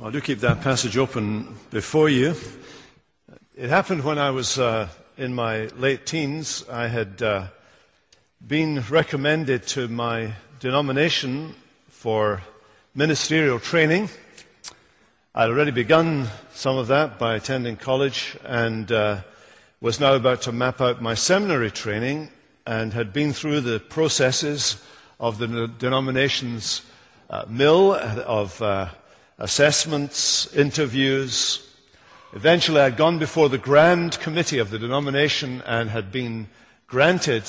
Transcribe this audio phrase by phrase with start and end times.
[0.00, 2.34] Well, do keep that passage open before you.
[3.54, 4.88] It happened when I was uh,
[5.18, 6.64] in my late teens.
[6.70, 7.48] I had uh,
[8.46, 11.54] been recommended to my denomination
[11.90, 12.40] for
[12.94, 14.08] ministerial training.
[15.34, 19.20] I'd already begun some of that by attending college and uh,
[19.82, 22.30] was now about to map out my seminary training
[22.66, 24.82] and had been through the processes
[25.18, 26.80] of the denomination's
[27.28, 28.88] uh, mill of uh,
[29.40, 31.66] assessments, interviews.
[32.34, 36.48] Eventually, I'd gone before the Grand Committee of the denomination and had been
[36.86, 37.44] granted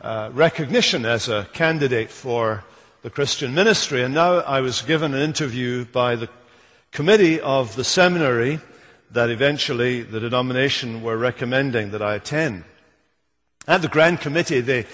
[0.00, 2.64] uh, recognition as a candidate for
[3.02, 4.02] the Christian ministry.
[4.02, 6.28] And now I was given an interview by the
[6.92, 8.60] committee of the seminary
[9.10, 12.64] that eventually the denomination were recommending that I attend.
[13.66, 14.86] At the Grand Committee, they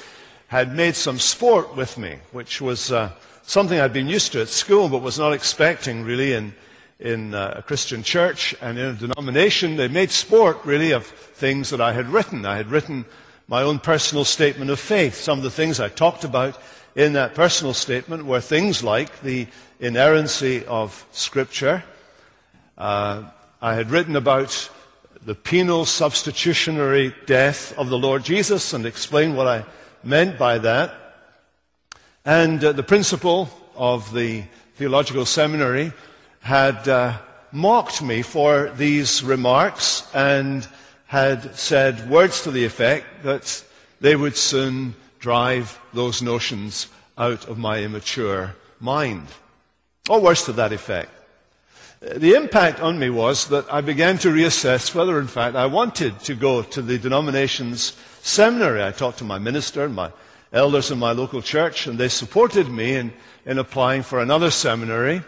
[0.48, 3.12] had made some sport with me, which was uh,
[3.50, 6.54] something I'd been used to at school but was not expecting really in,
[7.00, 9.74] in uh, a Christian church and in a denomination.
[9.74, 12.46] They made sport really of things that I had written.
[12.46, 13.06] I had written
[13.48, 15.16] my own personal statement of faith.
[15.16, 16.62] Some of the things I talked about
[16.94, 19.48] in that personal statement were things like the
[19.80, 21.82] inerrancy of Scripture.
[22.78, 23.24] Uh,
[23.60, 24.70] I had written about
[25.26, 29.64] the penal substitutionary death of the Lord Jesus and explained what I
[30.04, 31.09] meant by that.
[32.24, 34.44] And uh, the principal of the
[34.76, 35.92] theological seminary
[36.40, 37.18] had uh,
[37.50, 40.66] mocked me for these remarks and
[41.06, 43.64] had said words to the effect that
[44.00, 49.26] they would soon drive those notions out of my immature mind.
[50.08, 51.10] Or words to that effect.
[52.00, 56.18] The impact on me was that I began to reassess whether, in fact, I wanted
[56.20, 58.82] to go to the denomination's seminary.
[58.82, 60.10] I talked to my minister and my
[60.52, 63.12] elders in my local church, and they supported me in,
[63.46, 65.22] in applying for another seminary.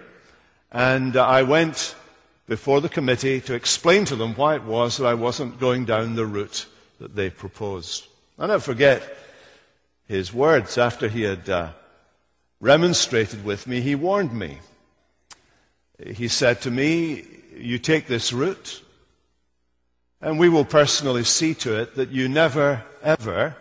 [0.70, 1.94] And uh, I went
[2.46, 6.14] before the committee to explain to them why it was that I wasn't going down
[6.14, 6.66] the route
[6.98, 8.06] that they proposed.
[8.38, 9.16] I'll never forget
[10.08, 11.70] his words after he had uh,
[12.60, 13.80] remonstrated with me.
[13.80, 14.58] He warned me.
[16.04, 17.24] He said to me,
[17.56, 18.82] You take this route,
[20.20, 23.56] and we will personally see to it that you never, ever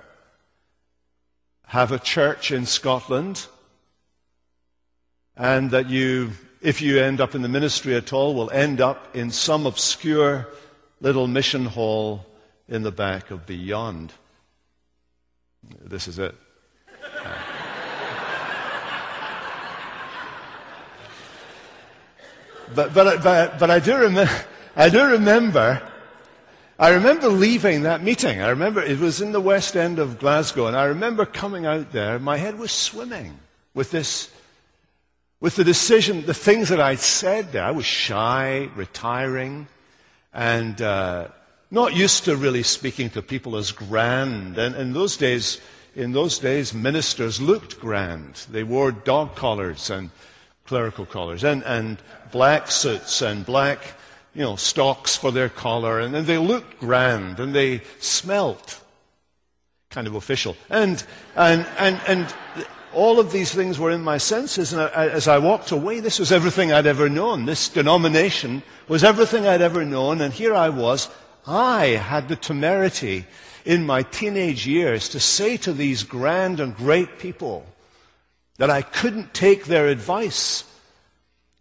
[1.71, 3.47] have a church in Scotland,
[5.37, 9.15] and that you, if you end up in the ministry at all, will end up
[9.15, 10.45] in some obscure
[10.99, 12.25] little mission hall
[12.67, 14.11] in the back of Beyond.
[15.79, 16.35] This is it.
[22.75, 24.29] but, but, but, but I, do rem-
[24.75, 25.81] I do remember
[26.81, 28.41] I remember leaving that meeting.
[28.41, 31.91] I remember it was in the west end of Glasgow, and I remember coming out
[31.91, 32.17] there.
[32.17, 33.37] My head was swimming
[33.75, 34.31] with this,
[35.39, 37.65] with the decision, the things that I'd said there.
[37.65, 39.67] I was shy, retiring,
[40.33, 41.27] and uh,
[41.69, 44.57] not used to really speaking to people as grand.
[44.57, 45.61] And in those days,
[45.95, 48.47] in those days, ministers looked grand.
[48.49, 50.09] They wore dog collars and
[50.65, 51.99] clerical collars, and, and
[52.31, 53.93] black suits and black
[54.33, 58.81] you know, stocks for their collar, and, and they looked grand, and they smelt
[59.89, 60.55] kind of official.
[60.69, 61.03] And,
[61.35, 62.33] and, and, and
[62.93, 66.17] all of these things were in my senses, and I, as I walked away, this
[66.19, 67.45] was everything I'd ever known.
[67.45, 71.09] This denomination was everything I'd ever known, and here I was.
[71.45, 73.25] I had the temerity
[73.65, 77.65] in my teenage years to say to these grand and great people
[78.57, 80.63] that I couldn't take their advice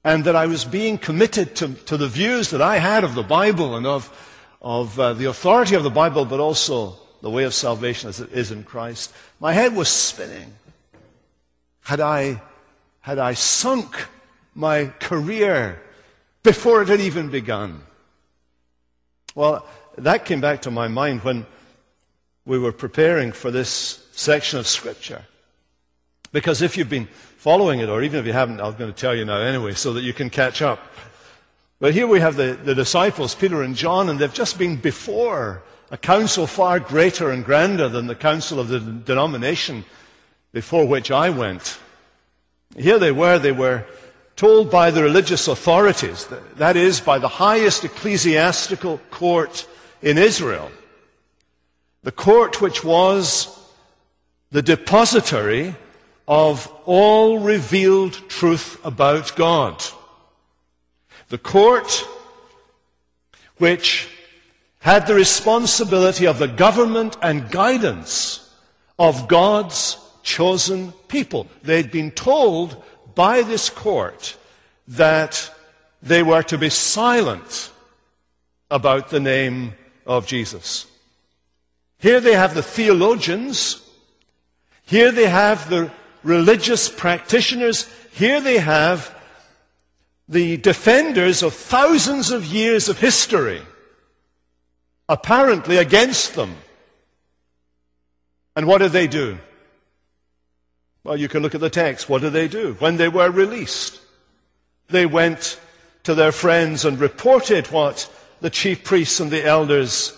[0.04, 3.22] and that I was being committed to, to the views that I had of the
[3.22, 4.10] Bible and of,
[4.62, 8.32] of uh, the authority of the Bible, but also the way of salvation as it
[8.32, 9.12] is in Christ.
[9.40, 10.54] My head was spinning.
[11.82, 12.40] Had I,
[13.00, 14.08] had I sunk
[14.54, 15.82] my career
[16.42, 17.82] before it had even begun?
[19.34, 19.66] Well,
[19.98, 21.46] that came back to my mind when
[22.46, 25.26] we were preparing for this section of Scripture.
[26.32, 29.14] Because if you've been following it, or even if you haven't, I'm going to tell
[29.14, 30.80] you now anyway, so that you can catch up.
[31.80, 35.62] But here we have the, the disciples, Peter and John, and they've just been before
[35.90, 39.84] a council far greater and grander than the council of the denomination
[40.52, 41.78] before which I went.
[42.76, 43.86] Here they were, they were
[44.36, 49.66] told by the religious authorities, that is, by the highest ecclesiastical court
[50.02, 50.70] in Israel,
[52.02, 53.58] the court which was
[54.50, 55.74] the depository
[56.30, 59.84] of all revealed truth about God.
[61.28, 62.06] The court,
[63.56, 64.08] which
[64.78, 68.48] had the responsibility of the government and guidance
[68.96, 71.48] of God's chosen people.
[71.64, 72.80] They'd been told
[73.16, 74.36] by this court
[74.86, 75.52] that
[76.00, 77.72] they were to be silent
[78.70, 79.74] about the name
[80.06, 80.86] of Jesus.
[81.98, 83.82] Here they have the theologians.
[84.86, 85.90] Here they have the
[86.22, 87.88] religious practitioners.
[88.12, 89.14] Here they have
[90.28, 93.62] the defenders of thousands of years of history,
[95.08, 96.56] apparently against them.
[98.54, 99.38] And what did they do?
[101.02, 102.08] Well, you can look at the text.
[102.08, 102.74] What did they do?
[102.78, 104.00] When they were released,
[104.88, 105.58] they went
[106.02, 110.16] to their friends and reported what the chief priests and the elders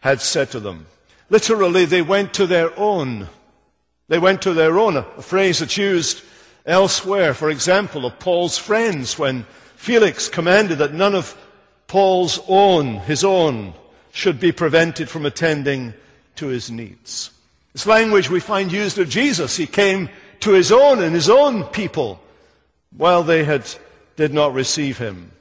[0.00, 0.86] had said to them.
[1.30, 3.28] Literally, they went to their own.
[4.08, 6.22] They went to their own, a phrase that's used
[6.64, 9.44] elsewhere, for example, of Paul's friends when
[9.76, 11.36] Felix commanded that none of
[11.86, 13.74] Paul's own, his own,
[14.12, 15.94] should be prevented from attending
[16.36, 17.30] to his needs.
[17.72, 19.56] This language we find used of Jesus.
[19.56, 20.08] He came
[20.40, 22.20] to his own and his own people
[22.96, 23.68] while they had,
[24.16, 25.32] did not receive him.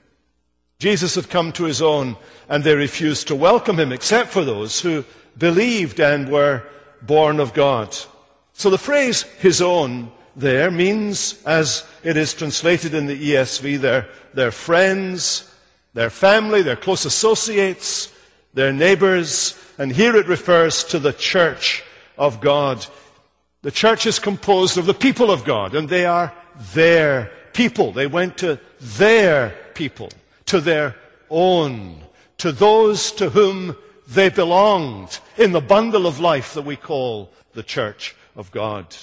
[0.80, 2.16] Jesus had come to his own
[2.48, 5.06] and they refused to welcome him except for those who
[5.38, 6.64] believed and were
[7.02, 7.96] born of God.
[8.58, 14.10] So the phrase his own there means, as it is translated in the ESV, their,
[14.34, 15.54] their friends,
[15.94, 18.12] their family, their close associates,
[18.56, 21.84] their neighbors, and here it refers to the church
[22.18, 22.84] of God.
[23.62, 26.34] The church is composed of the people of God, and they are
[26.74, 27.92] their people.
[27.92, 30.10] They went to their people,
[30.48, 30.96] to their
[31.30, 32.02] own,
[32.40, 33.76] to those to whom
[34.08, 38.96] they belonged in the bundle of life that we call the church of God.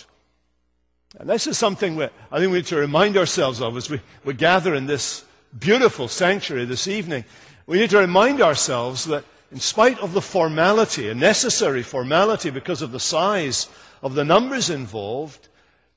[1.19, 4.33] And this is something I think we need to remind ourselves of as we, we
[4.33, 5.25] gather in this
[5.57, 7.25] beautiful sanctuary this evening.
[7.67, 12.81] We need to remind ourselves that in spite of the formality, a necessary formality because
[12.81, 13.69] of the size
[14.03, 15.49] of the numbers involved,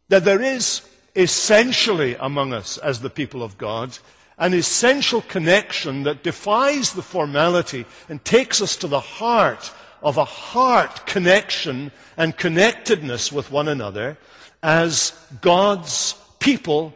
[0.09, 0.81] that there is
[1.15, 3.97] essentially among us as the people of God
[4.37, 10.25] an essential connection that defies the formality and takes us to the heart of a
[10.25, 14.17] heart connection and connectedness with one another
[14.61, 16.93] as God's people,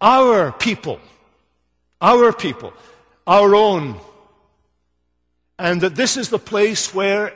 [0.00, 1.00] our people,
[2.00, 2.72] our people,
[3.26, 3.98] our own.
[5.58, 7.34] And that this is the place where,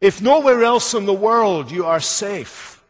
[0.00, 2.82] if nowhere else in the world you are safe,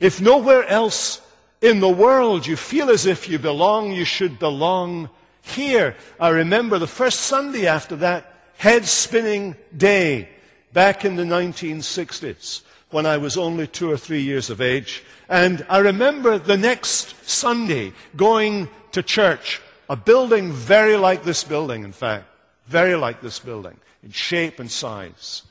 [0.00, 1.20] if nowhere else
[1.60, 5.08] in the world you feel as if you belong, you should belong
[5.42, 5.96] here.
[6.18, 10.28] I remember the first Sunday after that head spinning day
[10.72, 15.02] back in the 1960s when I was only two or three years of age.
[15.28, 21.84] And I remember the next Sunday going to church, a building very like this building,
[21.84, 22.26] in fact,
[22.66, 25.42] very like this building, in shape and size,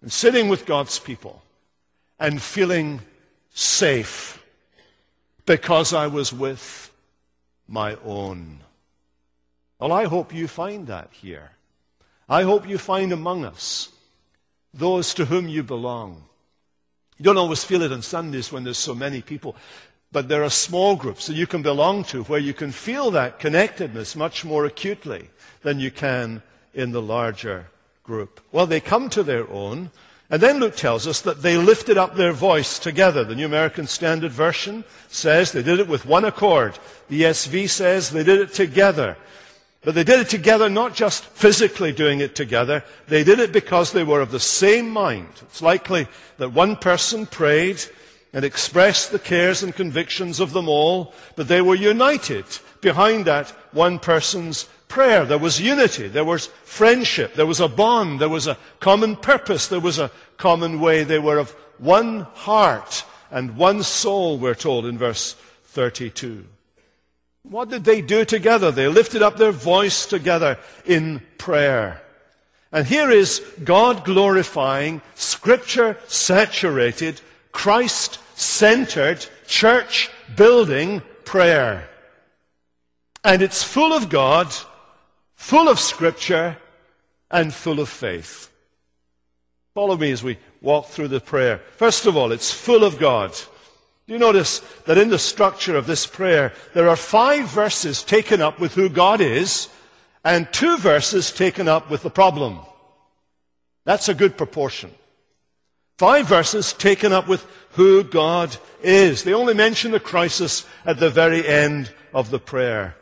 [0.00, 1.42] and sitting with God's people
[2.18, 3.00] and feeling
[3.52, 4.42] safe
[5.46, 6.92] because I was with
[7.68, 8.60] my own.
[9.78, 11.50] Well, I hope you find that here.
[12.28, 13.90] I hope you find among us
[14.74, 16.24] those to whom you belong
[17.18, 19.54] you don't always feel it on Sundays when there's so many people,
[20.10, 23.38] but there are small groups that you can belong to where you can feel that
[23.38, 25.30] connectedness much more acutely
[25.62, 26.42] than you can
[26.72, 27.68] in the larger
[28.02, 28.40] group.
[28.50, 29.90] Well, they come to their own,
[30.28, 33.22] and then Luke tells us that they lifted up their voice together.
[33.22, 36.78] The New American Standard Version says they did it with one accord.
[37.08, 39.16] The ESV says they did it together.
[39.84, 42.82] But they did it together, not just physically doing it together.
[43.06, 45.28] They did it because they were of the same mind.
[45.42, 47.84] It's likely that one person prayed
[48.32, 52.44] and expressed the cares and convictions of them all, but they were united
[52.80, 55.24] behind that one person's prayer.
[55.24, 56.08] There was unity.
[56.08, 57.34] There was friendship.
[57.34, 58.20] There was a bond.
[58.20, 59.68] There was a common purpose.
[59.68, 61.04] There was a common way.
[61.04, 66.44] They were of one heart and one soul, we're told in verse 32.
[67.44, 68.70] What did they do together?
[68.70, 72.02] They lifted up their voice together in prayer.
[72.72, 77.20] And here is God glorifying, scripture saturated,
[77.52, 81.88] Christ centered, church building prayer.
[83.22, 84.52] And it's full of God,
[85.36, 86.56] full of scripture,
[87.30, 88.50] and full of faith.
[89.74, 91.60] Follow me as we walk through the prayer.
[91.76, 93.34] First of all, it's full of God.
[94.06, 98.42] Do you notice that in the structure of this prayer, there are five verses taken
[98.42, 99.68] up with who God is
[100.22, 102.60] and two verses taken up with the problem.
[103.84, 104.90] That's a good proportion.
[105.98, 109.24] Five verses taken up with who God is.
[109.24, 112.96] They only mention the crisis at the very end of the prayer.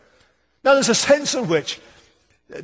[0.63, 1.81] Now there's a sense in which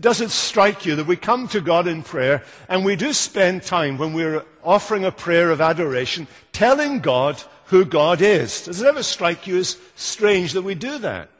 [0.01, 3.63] does it strike you that we come to God in prayer and we do spend
[3.63, 8.65] time when we're offering a prayer of adoration telling God who God is.
[8.65, 11.31] Does it ever strike you as strange that we do that?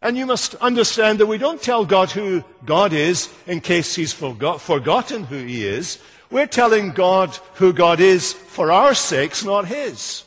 [0.00, 4.12] And you must understand that we don't tell God who God is in case he's
[4.12, 5.98] forgot, forgotten who he is.
[6.30, 10.24] We're telling God who God is for our sakes, not his.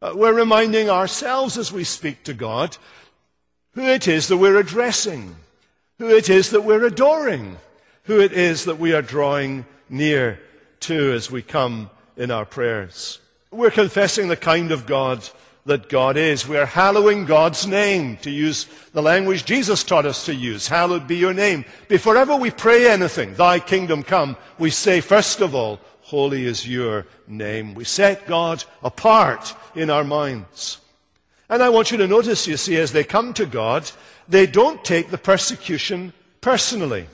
[0.00, 2.76] Uh, we're reminding ourselves as we speak to God
[3.74, 5.34] who it is that we're addressing,
[5.98, 7.56] who it is that we're adoring,
[8.04, 10.38] who it is that we are drawing near
[10.80, 13.18] to as we come in our prayers.
[13.54, 15.28] We're confessing the kind of God
[15.64, 16.48] that God is.
[16.48, 20.66] We're hallowing God's name, to use the language Jesus taught us to use.
[20.66, 21.64] Hallowed be your name.
[21.86, 26.68] Before ever we pray anything, thy kingdom come, we say, first of all, holy is
[26.68, 27.74] your name.
[27.74, 30.78] We set God apart in our minds.
[31.48, 33.88] And I want you to notice, you see, as they come to God,
[34.28, 37.06] they don't take the persecution personally.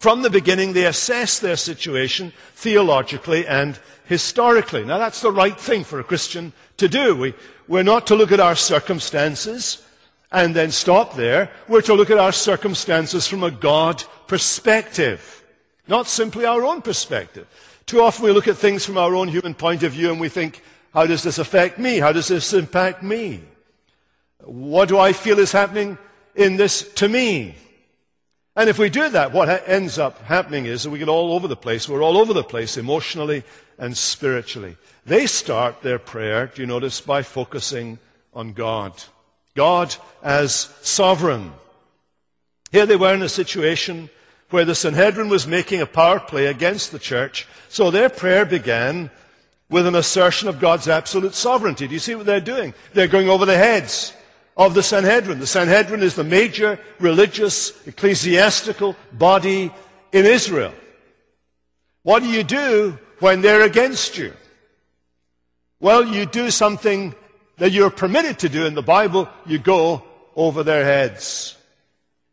[0.00, 3.78] From the beginning, they assess their situation theologically and
[4.12, 4.84] historically.
[4.84, 7.16] Now, that's the right thing for a Christian to do.
[7.16, 7.34] We,
[7.66, 9.82] we're not to look at our circumstances
[10.30, 11.50] and then stop there.
[11.66, 15.42] We're to look at our circumstances from a God perspective,
[15.88, 17.46] not simply our own perspective.
[17.86, 20.28] Too often we look at things from our own human point of view and we
[20.28, 21.96] think, how does this affect me?
[21.96, 23.40] How does this impact me?
[24.44, 25.96] What do I feel is happening
[26.34, 27.54] in this to me?
[28.54, 31.48] And if we do that, what ends up happening is that we get all over
[31.48, 31.88] the place.
[31.88, 33.44] We're all over the place emotionally
[33.82, 34.76] and spiritually.
[35.04, 37.98] They start their prayer, do you notice, by focusing
[38.32, 38.92] on God.
[39.56, 41.52] God as sovereign.
[42.70, 44.08] Here they were in a situation
[44.50, 47.48] where the Sanhedrin was making a power play against the church.
[47.68, 49.10] So their prayer began
[49.68, 51.88] with an assertion of God's absolute sovereignty.
[51.88, 52.74] Do you see what they're doing?
[52.94, 54.12] They're going over the heads
[54.56, 55.40] of the Sanhedrin.
[55.40, 59.72] The Sanhedrin is the major religious, ecclesiastical body
[60.12, 60.72] in Israel.
[62.04, 64.32] What do you do when they're against you?
[65.78, 67.14] Well, you do something
[67.58, 69.28] that you're permitted to do in the Bible.
[69.46, 70.02] You go
[70.34, 71.56] over their heads.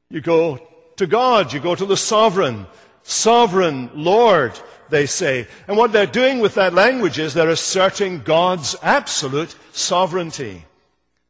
[0.10, 1.54] You go to God.
[1.54, 2.66] You go to the sovereign,
[3.04, 5.48] sovereign Lord they say.
[5.68, 10.66] And what they're doing with that language is they're asserting God's absolute sovereignty.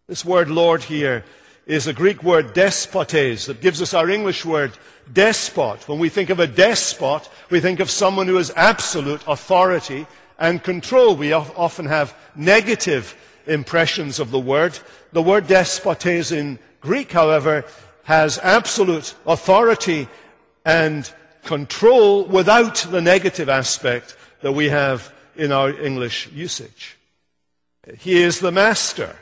[0.08, 1.26] This word Lord here
[1.66, 4.72] is a Greek word despotes that gives us our English word
[5.12, 5.88] despot.
[5.88, 10.64] When we think of a despot, we think of someone who has absolute authority and
[10.64, 11.16] control.
[11.16, 13.16] We often have negative
[13.48, 14.80] impressions of the word.
[15.12, 17.66] The word despotes in Greek, however,
[18.04, 20.08] has absolute authority
[20.66, 21.12] and
[21.44, 26.98] control without the negative aspect that we have in our English usage.
[27.98, 29.16] He is the master.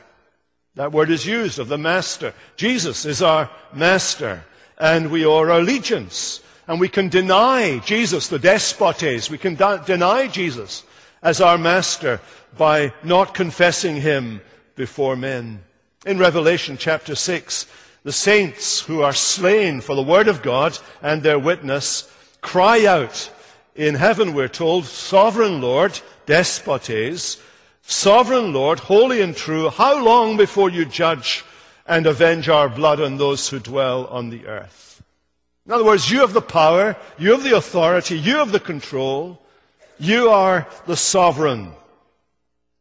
[0.74, 2.34] That word is used of the master.
[2.56, 4.44] Jesus is our master,
[4.78, 6.40] and we owe our allegiance.
[6.66, 9.30] And we can deny Jesus, the despotes.
[9.30, 10.84] We can de- deny Jesus
[11.22, 12.20] as our master
[12.56, 14.40] by not confessing him
[14.76, 15.62] before men.
[16.06, 17.66] In Revelation chapter 6,
[18.04, 23.30] the saints who are slain for the word of God and their witness cry out
[23.74, 27.40] in heaven, we're told, Sovereign Lord, despotes,
[27.82, 31.44] Sovereign Lord, holy and true, how long before you judge
[31.88, 35.02] and avenge our blood on those who dwell on the earth?
[35.66, 39.42] In other words, you have the power, you have the authority, you have the control,
[39.98, 41.72] you are the sovereign,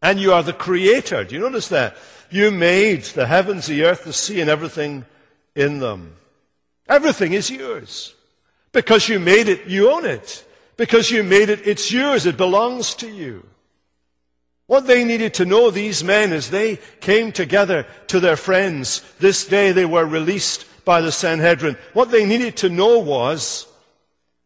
[0.02, 1.24] and you are the creator.
[1.24, 1.98] Do you notice that?
[2.30, 5.06] You made the heavens, the earth, the sea, and everything
[5.56, 6.16] in them.
[6.88, 8.14] Everything is yours.
[8.72, 10.46] Because you made it, you own it.
[10.78, 12.26] Because you made it, it's yours.
[12.26, 13.46] It belongs to you.
[14.68, 19.46] What they needed to know, these men, as they came together to their friends, this
[19.46, 21.78] day they were released by the Sanhedrin.
[21.94, 23.66] What they needed to know was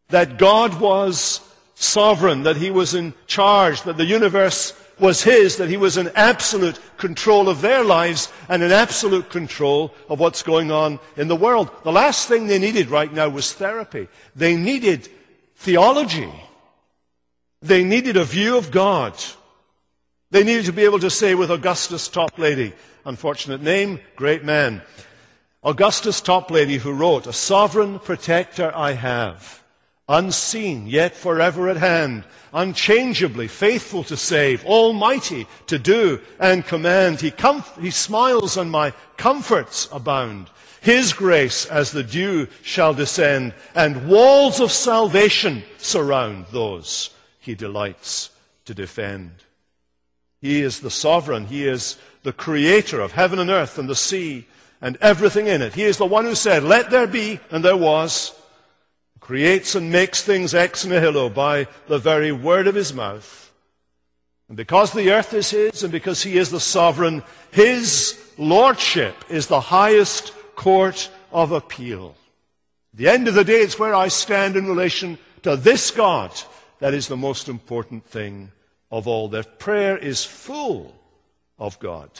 [0.08, 1.40] that God was
[1.74, 6.10] sovereign, that He was in charge, that the universe was his, that he was in
[6.14, 11.36] absolute control of their lives and in absolute control of what's going on in the
[11.36, 11.70] world.
[11.82, 14.08] The last thing they needed right now was therapy.
[14.36, 15.08] They needed
[15.56, 16.32] theology.
[17.60, 19.14] They needed a view of God.
[20.32, 22.72] They needed to be able to say with Augustus Toplady,
[23.04, 24.80] unfortunate name, great man,
[25.62, 29.62] Augustus Toplady who wrote, A sovereign protector I have
[30.08, 32.24] unseen, yet forever at hand,
[32.54, 37.20] unchangeably faithful to save, almighty to do and command.
[37.20, 40.48] He, comf- he smiles on my comforts abound.
[40.80, 48.30] His grace as the dew shall descend, and walls of salvation surround those he delights
[48.64, 49.32] to defend.
[50.42, 51.46] He is the sovereign.
[51.46, 54.46] He is the creator of heaven and earth and the sea
[54.82, 55.74] and everything in it.
[55.74, 58.34] He is the one who said, let there be, and there was
[59.22, 63.52] creates and makes things ex nihilo by the very word of his mouth.
[64.48, 67.22] And because the earth is his and because he is the sovereign,
[67.52, 72.16] his lordship is the highest court of appeal.
[72.92, 76.32] At the end of the day, it's where I stand in relation to this God
[76.80, 78.50] that is the most important thing
[78.92, 79.28] of all.
[79.28, 80.94] Their prayer is full
[81.58, 82.10] of God.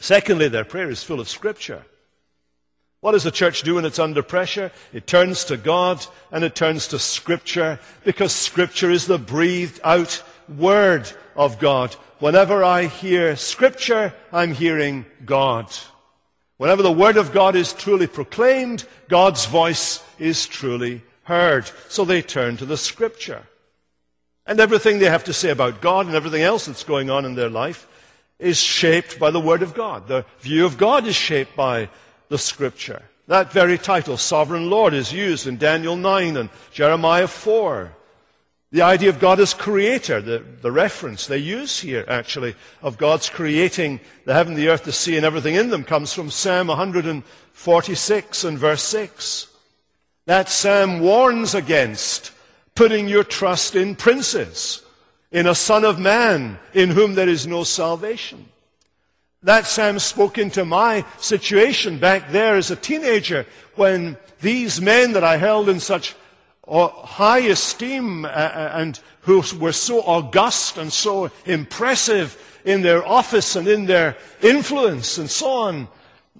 [0.00, 1.84] Secondly, their prayer is full of Scripture.
[3.00, 4.72] What does the church do when it's under pressure?
[4.92, 10.22] It turns to God and it turns to Scripture because Scripture is the breathed out
[10.48, 11.94] Word of God.
[12.18, 15.70] Whenever I hear Scripture, I'm hearing God.
[16.56, 21.70] Whenever the Word of God is truly proclaimed, God's voice is truly heard.
[21.88, 23.42] So they turn to the Scripture.
[24.46, 27.34] And everything they have to say about God and everything else that's going on in
[27.34, 27.86] their life
[28.38, 30.06] is shaped by the Word of God.
[30.06, 31.88] The view of God is shaped by
[32.28, 33.02] the Scripture.
[33.26, 37.90] That very title, Sovereign Lord, is used in Daniel 9 and Jeremiah 4.
[38.70, 43.30] The idea of God as creator, the, the reference they use here, actually, of God's
[43.30, 48.44] creating the heaven, the earth, the sea, and everything in them comes from Psalm 146
[48.44, 49.46] and verse 6.
[50.26, 52.32] That psalm warns against
[52.74, 54.82] putting your trust in princes,
[55.30, 58.46] in a son of man, in whom there is no salvation.
[59.42, 65.24] That psalm spoke into my situation back there as a teenager when these men that
[65.24, 66.14] I held in such
[66.66, 73.06] uh, high esteem uh, uh, and who were so august and so impressive in their
[73.06, 75.88] office and in their influence and so on,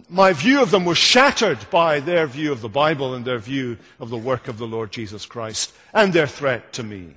[0.08, 3.78] my view of them was shattered by their view of the Bible and their view
[4.00, 7.14] of the work of the Lord Jesus Christ and their threat to me.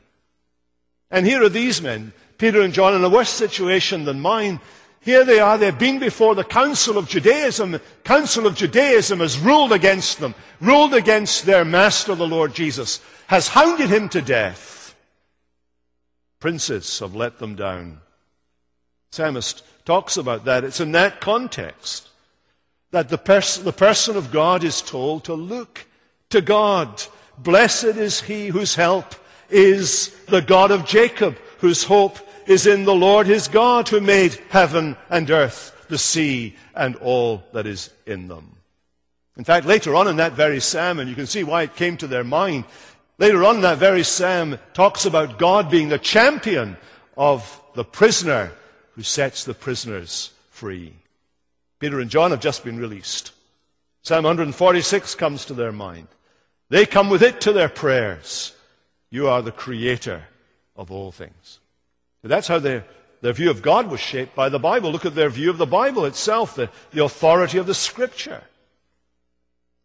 [1.10, 4.60] And here are these men, Peter and John, in a worse situation than mine.
[5.02, 7.80] Here they are, they've been before the Council of Judaism.
[8.04, 13.48] Council of Judaism has ruled against them, ruled against their master, the Lord Jesus, has
[13.48, 14.96] hounded him to death.
[16.40, 18.02] Princes have let them down.
[19.12, 20.64] Psalmist talks about that.
[20.64, 22.10] It's in that context
[22.91, 25.86] that the, pers- the person of God is told to look
[26.29, 27.03] to God.
[27.38, 29.15] Blessed is he whose help
[29.50, 34.34] is the God of Jacob, whose hope is in the Lord his God who made
[34.50, 38.56] heaven and earth, the sea, and all that is in them.
[39.38, 41.97] In fact, later on in that very psalm, and you can see why it came
[41.97, 42.65] to their mind,
[43.19, 46.78] later on that very psalm talks about God being the champion
[47.15, 48.52] of the prisoner
[48.95, 50.93] who sets the prisoners free.
[51.80, 53.32] Peter and John have just been released.
[54.02, 56.08] Psalm 146 comes to their mind.
[56.70, 58.54] They come with it to their prayers.
[59.10, 60.24] You are the creator
[60.76, 61.60] of all things.
[62.24, 62.86] That's how their,
[63.22, 64.92] their view of God was shaped by the Bible.
[64.92, 68.44] Look at their view of the Bible itself, the, the authority of the Scripture.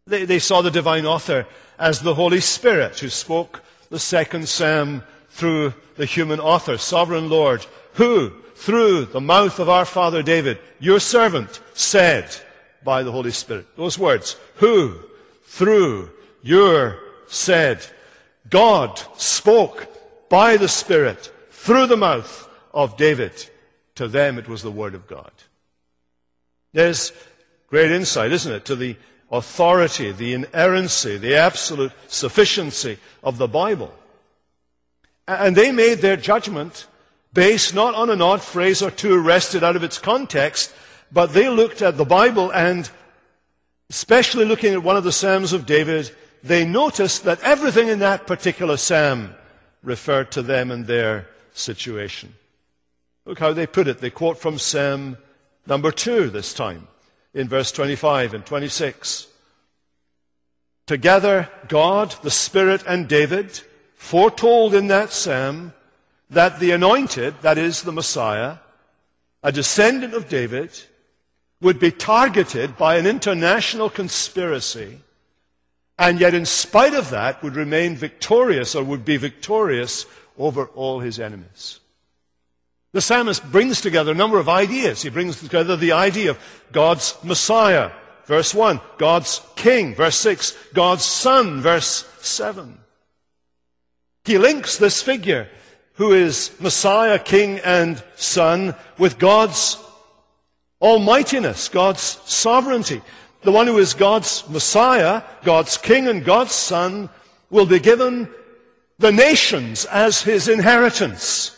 [0.05, 1.47] They, they saw the divine author
[1.79, 7.65] as the Holy Spirit who spoke the second psalm through the human author, sovereign Lord,
[7.93, 12.33] who, through the mouth of our father David, your servant, said
[12.81, 13.67] by the Holy Spirit.
[13.75, 14.99] Those words, who,
[15.43, 16.09] through,
[16.41, 16.97] your,
[17.27, 17.85] said.
[18.49, 19.87] God spoke
[20.29, 23.33] by the Spirit through the mouth of David.
[23.95, 25.31] To them, it was the Word of God.
[26.71, 27.11] There's
[27.67, 28.95] great insight, isn't it, to the
[29.29, 33.93] authority, the inerrancy, the absolute sufficiency of the Bible.
[35.27, 36.87] And they made their judgment
[37.33, 40.73] based not on an odd phrase or two wrested out of its context,
[41.11, 42.89] but they looked at the Bible and,
[43.89, 46.11] especially looking at one of the Psalms of David,
[46.43, 49.33] they noticed that everything in that particular Psalm
[49.81, 52.33] referred to them and their situation.
[53.25, 53.99] Look how they put it.
[53.99, 55.17] They quote from Psalm
[55.65, 56.87] number 2 this time,
[57.33, 59.27] in verse 25 and 26.
[60.85, 63.61] Together, God, the Spirit, and David
[63.95, 65.73] foretold in that psalm
[66.33, 68.57] that the anointed, that is, the Messiah,
[69.41, 70.71] a descendant of David,
[71.61, 74.99] would be targeted by an international conspiracy,
[75.97, 80.05] and yet, in spite of that, would remain victorious or would be victorious
[80.37, 81.79] over all his enemies.
[82.93, 85.01] The psalmist brings together a number of ideas.
[85.01, 86.39] He brings together the idea of
[86.71, 87.91] God's Messiah,
[88.25, 92.77] verse 1, God's King, verse 6, God's Son, verse 7.
[94.25, 95.49] He links this figure,
[95.93, 99.77] who is Messiah, King, and Son, with God's
[100.81, 103.01] almightiness, God's sovereignty.
[103.41, 107.09] The one who is God's Messiah, God's King, and God's Son
[107.49, 108.29] will be given
[108.99, 111.51] the nations as his inheritance.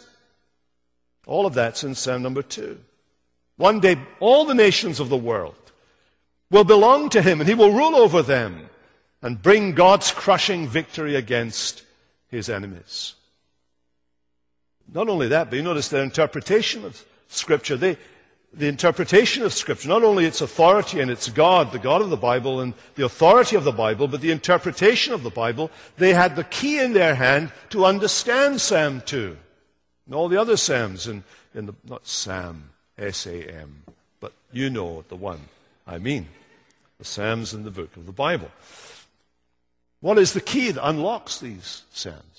[1.26, 2.80] All of that's in Psalm number two.
[3.58, 5.56] One day, all the nations of the world
[6.52, 8.70] will belong to him, and he will rule over them
[9.22, 11.84] and bring God's crushing victory against
[12.28, 13.15] his enemies.
[14.94, 17.76] Not only that, but you notice their interpretation of Scripture.
[17.76, 17.98] They,
[18.54, 22.18] the interpretation of Scripture, not only its authority and its God, the God of the
[22.18, 26.36] Bible, and the authority of the Bible, but the interpretation of the Bible, they had
[26.36, 29.38] the key in their hand to understand Psalm 2
[30.06, 33.84] and all the other Psalms in, in the, not Sam, S-A-M,
[34.20, 35.42] but you know the one
[35.88, 36.28] I mean,
[36.98, 38.50] the Psalms in the book of the Bible.
[40.02, 42.35] What is the key that unlocks these Psalms?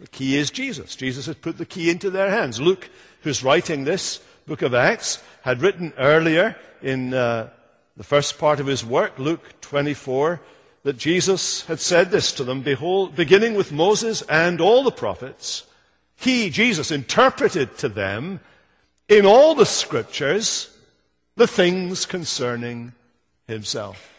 [0.00, 0.96] The key is Jesus.
[0.96, 2.58] Jesus has put the key into their hands.
[2.58, 2.88] Luke,
[3.20, 7.50] who's writing this book of Acts, had written earlier in uh,
[7.98, 10.40] the first part of his work, Luke 24,
[10.84, 15.64] that Jesus had said this to them Behold, beginning with Moses and all the prophets,
[16.16, 18.40] he, Jesus, interpreted to them
[19.06, 20.74] in all the scriptures
[21.36, 22.92] the things concerning
[23.46, 24.14] himself.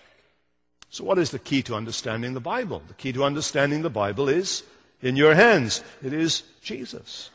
[0.92, 2.84] So, what is the key to understanding the Bible?
[2.88, 4.62] The key to understanding the Bible is
[5.02, 5.84] in your hands.
[6.04, 7.30] It is Jesus.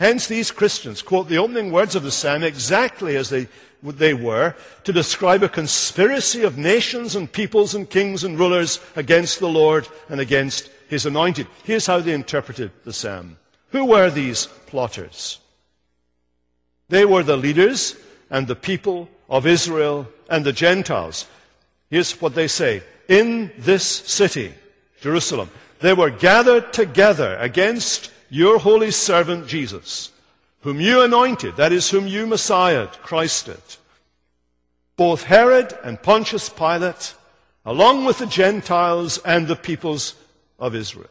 [0.00, 3.46] Hence, these Christians quote the opening words of the psalm exactly as they,
[3.82, 9.38] they were to describe a conspiracy of nations and peoples and kings and rulers against
[9.38, 11.46] the Lord and against his anointed.
[11.62, 13.38] Here's how they interpreted the psalm.
[13.70, 15.38] Who were these plotters?
[16.88, 17.96] They were the leaders
[18.28, 21.26] and the people of Israel and the Gentiles.
[21.90, 22.82] Here's what they say.
[23.08, 24.52] In this city,
[25.00, 25.48] Jerusalem,
[25.82, 30.10] they were gathered together against your holy servant Jesus,
[30.62, 33.60] whom you anointed, that is, whom you Messiahed, Christed.
[34.96, 37.14] Both Herod and Pontius Pilate,
[37.66, 40.14] along with the Gentiles and the peoples
[40.58, 41.10] of Israel.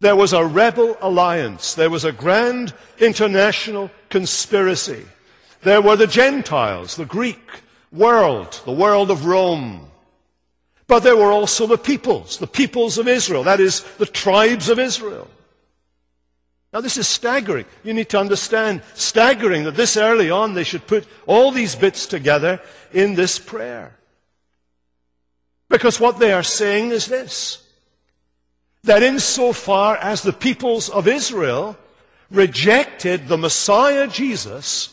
[0.00, 1.74] There was a rebel alliance.
[1.74, 5.04] There was a grand international conspiracy.
[5.62, 7.40] There were the Gentiles, the Greek
[7.92, 9.89] world, the world of Rome.
[10.90, 14.80] But there were also the peoples, the peoples of Israel, that is, the tribes of
[14.80, 15.28] Israel.
[16.72, 17.64] Now, this is staggering.
[17.84, 22.06] You need to understand, staggering that this early on they should put all these bits
[22.06, 22.60] together
[22.92, 23.94] in this prayer.
[25.68, 27.64] Because what they are saying is this
[28.82, 31.76] that insofar as the peoples of Israel
[32.32, 34.92] rejected the Messiah Jesus,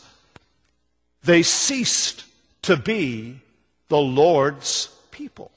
[1.24, 2.22] they ceased
[2.62, 3.40] to be
[3.88, 5.50] the Lord's people.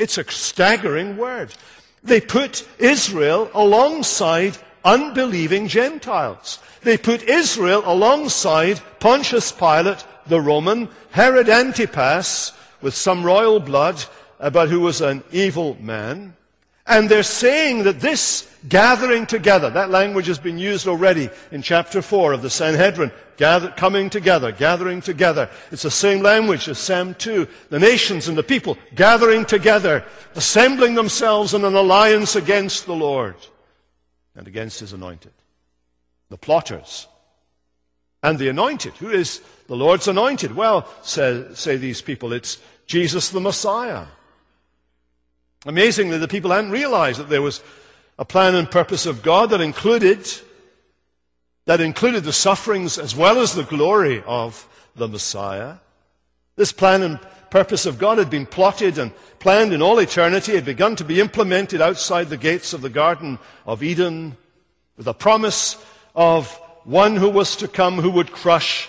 [0.00, 1.52] It's a staggering word.
[2.02, 6.58] They put Israel alongside unbelieving Gentiles.
[6.80, 14.02] They put Israel alongside Pontius Pilate, the Roman, Herod Antipas, with some royal blood,
[14.40, 16.34] uh, but who was an evil man.
[16.90, 22.02] And they're saying that this gathering together, that language has been used already in chapter
[22.02, 25.48] 4 of the Sanhedrin, Gather, coming together, gathering together.
[25.70, 27.48] It's the same language as Psalm 2.
[27.70, 33.36] The nations and the people gathering together, assembling themselves in an alliance against the Lord
[34.34, 35.32] and against his anointed.
[36.28, 37.08] The plotters
[38.22, 38.92] and the anointed.
[38.94, 40.54] Who is the Lord's anointed?
[40.54, 44.04] Well, say, say these people, it's Jesus the Messiah.
[45.66, 47.62] Amazingly, the people hadn't realized that there was
[48.18, 50.26] a plan and purpose of God that included
[51.66, 55.76] that included the sufferings as well as the glory of the Messiah.
[56.56, 57.20] This plan and
[57.50, 61.20] purpose of God had been plotted and planned in all eternity, had begun to be
[61.20, 64.36] implemented outside the gates of the Garden of Eden
[64.96, 65.76] with a promise
[66.14, 66.52] of
[66.84, 68.88] one who was to come who would crush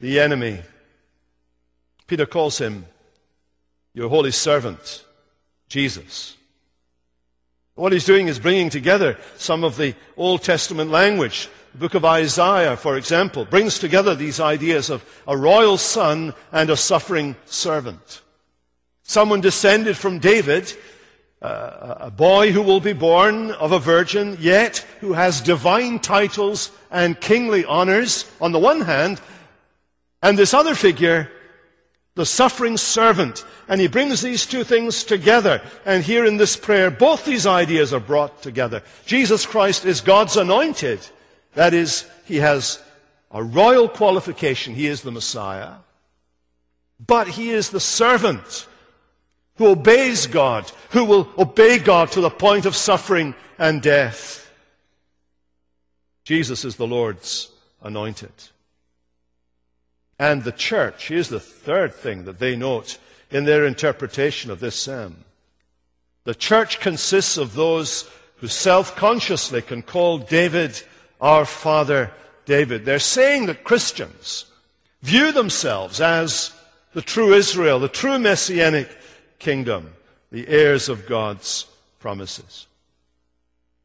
[0.00, 0.60] the enemy.
[2.06, 2.86] Peter calls him
[3.94, 5.04] your holy servant,
[5.68, 6.36] Jesus.
[7.74, 12.04] What he's doing is bringing together some of the Old Testament language the book of
[12.04, 18.22] Isaiah, for example, brings together these ideas of a royal son and a suffering servant.
[19.02, 20.72] Someone descended from David,
[21.40, 26.70] uh, a boy who will be born of a virgin, yet who has divine titles
[26.90, 29.20] and kingly honors on the one hand,
[30.22, 31.30] and this other figure,
[32.18, 33.44] the suffering servant.
[33.68, 35.62] And he brings these two things together.
[35.86, 38.82] And here in this prayer, both these ideas are brought together.
[39.06, 40.98] Jesus Christ is God's anointed.
[41.54, 42.82] That is, he has
[43.30, 44.74] a royal qualification.
[44.74, 45.74] He is the Messiah.
[46.98, 48.66] But he is the servant
[49.54, 54.50] who obeys God, who will obey God to the point of suffering and death.
[56.24, 57.48] Jesus is the Lord's
[57.80, 58.32] anointed.
[60.18, 62.98] And the church, here's the third thing that they note
[63.30, 65.24] in their interpretation of this psalm.
[66.24, 70.80] The church consists of those who self consciously can call David
[71.20, 72.12] our father
[72.46, 72.84] David.
[72.84, 74.46] They're saying that Christians
[75.02, 76.52] view themselves as
[76.92, 78.88] the true Israel, the true messianic
[79.38, 79.94] kingdom,
[80.32, 81.66] the heirs of God's
[82.00, 82.66] promises.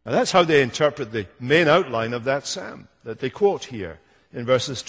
[0.06, 2.88] And that's how they interpret the main outline of that psalm.
[3.04, 4.00] that they quote here
[4.34, 4.82] in verses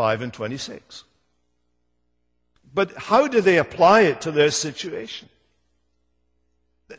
[0.00, 1.04] 25 and 26.
[2.72, 5.28] But how do they apply it to their situation?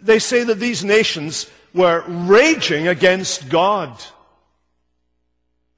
[0.02, 4.00] They say that these nations were raging against God.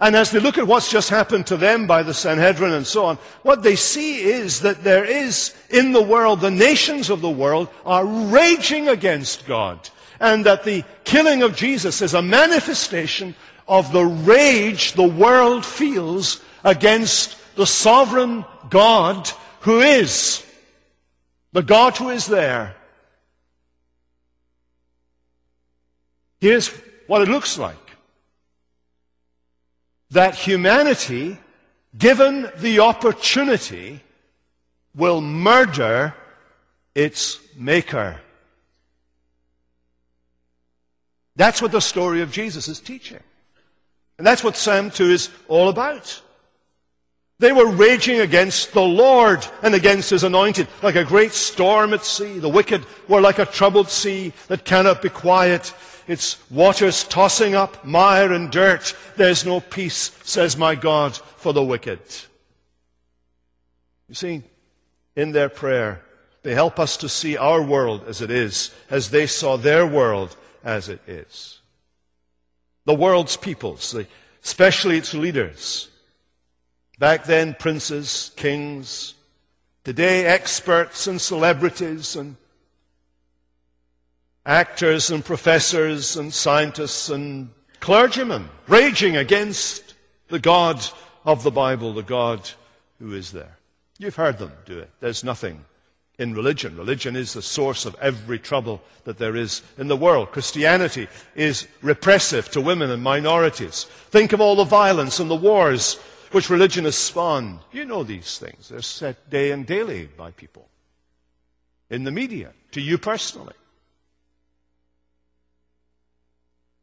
[0.01, 3.05] And as they look at what's just happened to them by the Sanhedrin and so
[3.05, 7.29] on, what they see is that there is in the world, the nations of the
[7.29, 9.79] world are raging against God.
[10.19, 13.33] And that the killing of Jesus is a manifestation
[13.65, 19.29] of the rage the world feels against the sovereign God
[19.61, 20.45] who is.
[21.51, 22.75] The God who is there.
[26.41, 26.67] Here's
[27.07, 27.77] what it looks like.
[30.11, 31.37] That humanity,
[31.97, 34.01] given the opportunity,
[34.95, 36.13] will murder
[36.93, 38.19] its maker.
[41.35, 43.19] That's what the story of Jesus is teaching.
[44.17, 46.21] And that's what Psalm 2 is all about.
[47.39, 52.05] They were raging against the Lord and against his anointed, like a great storm at
[52.05, 52.39] sea.
[52.39, 55.73] The wicked were like a troubled sea that cannot be quiet.
[56.07, 58.95] Its waters tossing up mire and dirt.
[59.17, 61.99] There's no peace, says my God, for the wicked.
[64.07, 64.43] You see,
[65.15, 66.01] in their prayer,
[66.43, 70.35] they help us to see our world as it is, as they saw their world
[70.63, 71.59] as it is.
[72.85, 73.95] The world's peoples,
[74.43, 75.89] especially its leaders,
[77.03, 79.15] Back then, princes, kings.
[79.83, 82.37] Today, experts and celebrities and
[84.45, 87.49] actors and professors and scientists and
[87.81, 89.95] clergymen raging against
[90.29, 90.81] the God
[91.25, 92.49] of the Bible, the God
[92.99, 93.57] who is there.
[93.97, 94.89] You've heard them do it.
[95.01, 95.65] There's nothing
[96.17, 96.77] in religion.
[96.77, 100.31] Religion is the source of every trouble that there is in the world.
[100.31, 103.87] Christianity is repressive to women and minorities.
[104.09, 105.99] Think of all the violence and the wars
[106.33, 107.59] which religion has spawned.
[107.71, 108.69] You know these things.
[108.69, 110.67] They're said day and daily by people
[111.89, 113.53] in the media, to you personally.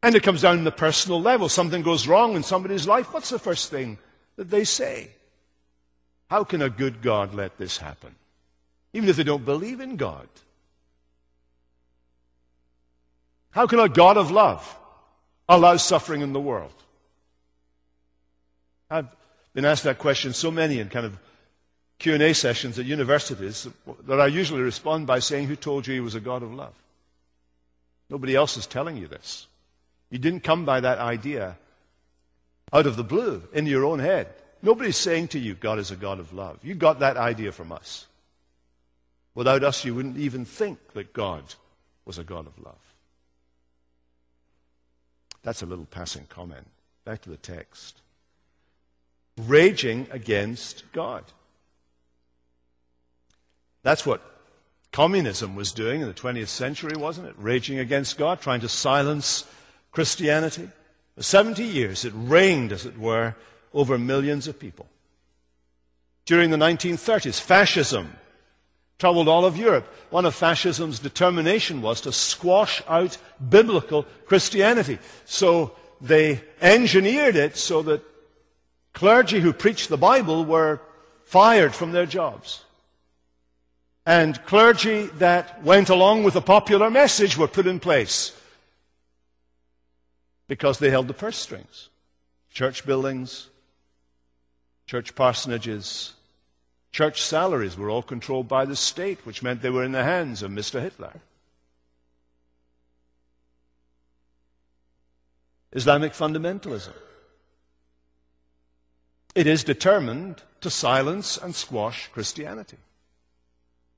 [0.01, 1.49] And it comes down to the personal level.
[1.49, 3.13] Something goes wrong in somebody's life.
[3.13, 3.97] What's the first thing
[4.37, 5.11] that they say?
[6.29, 8.15] How can a good God let this happen?
[8.93, 10.29] Even if they don't believe in God.
[13.51, 14.77] How can a God of love
[15.49, 16.73] allow suffering in the world?
[18.89, 19.07] I've
[19.53, 21.17] been asked that question so many in kind of
[21.99, 23.67] Q&A sessions at universities
[24.05, 26.73] that I usually respond by saying, who told you he was a God of love?
[28.09, 29.47] Nobody else is telling you this.
[30.09, 31.57] You didn't come by that idea
[32.73, 34.33] out of the blue, in your own head.
[34.61, 36.59] Nobody's saying to you, God is a God of love.
[36.63, 38.07] You got that idea from us.
[39.35, 41.43] Without us, you wouldn't even think that God
[42.05, 42.75] was a God of love.
[45.43, 46.67] That's a little passing comment.
[47.05, 48.01] Back to the text
[49.37, 51.23] raging against God.
[53.83, 54.21] That's what
[54.91, 57.35] communism was doing in the 20th century, wasn't it?
[57.37, 59.45] Raging against God, trying to silence
[59.91, 60.69] Christianity.
[61.15, 63.35] For 70 years, it reigned, as it were,
[63.73, 64.87] over millions of people.
[66.25, 68.15] During the 1930s, fascism
[68.99, 69.87] troubled all of Europe.
[70.11, 73.17] One of fascism's determination was to squash out
[73.49, 74.99] biblical Christianity.
[75.25, 78.03] So they engineered it so that
[78.93, 80.81] Clergy who preached the Bible were
[81.23, 82.63] fired from their jobs.
[84.05, 88.35] And clergy that went along with the popular message were put in place
[90.47, 91.89] because they held the purse strings.
[92.51, 93.47] Church buildings,
[94.87, 96.11] church parsonages,
[96.91, 100.43] church salaries were all controlled by the state, which meant they were in the hands
[100.43, 100.81] of Mr.
[100.81, 101.13] Hitler.
[105.71, 106.93] Islamic fundamentalism.
[109.33, 112.77] It is determined to silence and squash Christianity.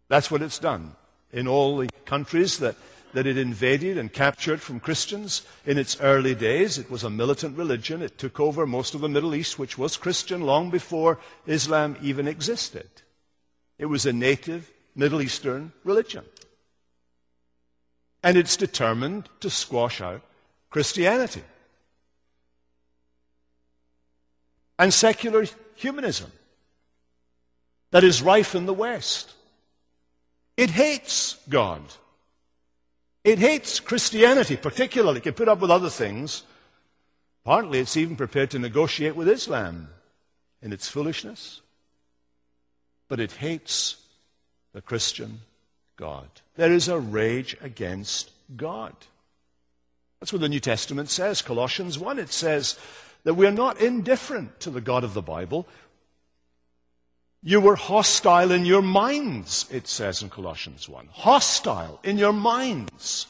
[0.07, 0.95] That's what it's done
[1.31, 2.75] in all the countries that,
[3.13, 5.41] that it invaded and captured from Christians.
[5.65, 8.01] In its early days, it was a militant religion.
[8.01, 12.27] It took over most of the Middle East, which was Christian long before Islam even
[12.27, 12.87] existed.
[13.79, 16.25] It was a native Middle Eastern religion.
[18.21, 20.21] And it's determined to squash out
[20.69, 21.43] Christianity.
[24.77, 26.31] And secular humanism
[27.91, 29.33] that is rife in the West.
[30.57, 31.81] It hates God.
[33.23, 35.19] It hates Christianity, particularly.
[35.19, 36.43] It can put up with other things.
[37.43, 39.89] Partly, it's even prepared to negotiate with Islam
[40.61, 41.61] in its foolishness.
[43.07, 43.97] But it hates
[44.73, 45.41] the Christian
[45.95, 46.27] God.
[46.55, 48.93] There is a rage against God.
[50.19, 51.41] That's what the New Testament says.
[51.41, 52.79] Colossians 1, it says,
[53.23, 55.67] that we're not indifferent to the God of the Bible.
[57.41, 61.09] You were hostile in your minds, it says in Colossians 1.
[61.11, 63.27] Hostile in your minds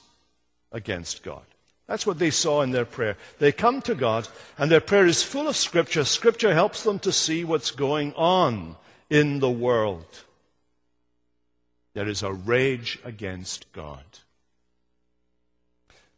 [0.71, 1.43] against God.
[1.87, 3.17] That's what they saw in their prayer.
[3.39, 4.27] They come to God,
[4.57, 6.05] and their prayer is full of Scripture.
[6.05, 8.77] Scripture helps them to see what's going on
[9.09, 10.23] in the world.
[11.93, 14.03] There is a rage against God.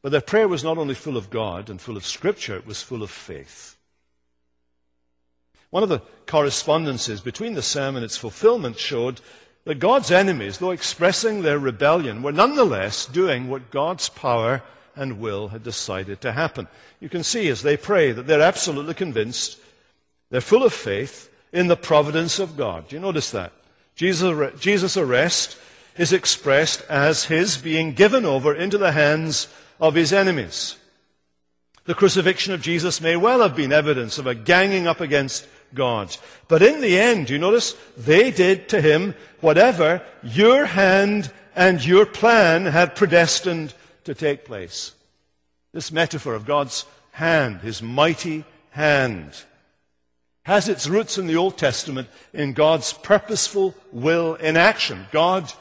[0.05, 2.83] But their prayer was not only full of God and full of Scripture, it was
[2.83, 3.75] full of faith.
[5.71, 9.19] One of the correspondences between the psalm and its fulfillment showed
[9.63, 14.61] that God's enemies, though expressing their rebellion, were nonetheless doing what God's power
[14.95, 16.67] and will had decided to happen.
[16.99, 19.57] You can see as they pray that they're absolutely convinced,
[20.29, 22.89] they're full of faith in the providence of God.
[22.89, 23.53] Do you notice that?
[23.95, 25.57] Jesus' arrest
[25.97, 29.47] is expressed as his being given over into the hands
[29.79, 30.75] of his enemies.
[31.85, 36.15] The crucifixion of Jesus may well have been evidence of a ganging up against God.
[36.47, 42.05] But in the end, you notice, they did to him whatever your hand and your
[42.05, 43.73] plan had predestined
[44.05, 44.93] to take place.
[45.73, 49.43] This metaphor of God's hand, his mighty hand,
[50.43, 55.07] has its roots in the Old Testament in God's purposeful will in action.
[55.11, 55.51] God,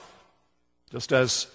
[0.91, 1.47] just as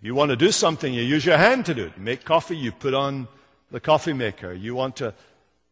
[0.00, 1.92] you want to do something, you use your hand to do it.
[1.96, 3.26] You make coffee, you put on
[3.70, 4.52] the coffee maker.
[4.52, 5.12] You want to